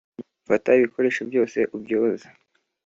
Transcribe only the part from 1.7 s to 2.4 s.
ubyoze.